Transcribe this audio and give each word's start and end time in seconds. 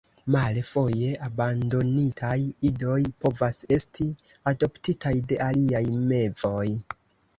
Male, 0.35 0.61
foje 0.67 1.09
abandonitaj 1.25 2.39
idoj 2.69 2.97
povas 3.25 3.59
esti 3.77 4.07
adoptitaj 4.53 5.15
de 5.33 5.39
aliaj 5.49 5.85
mevoj. 6.11 6.69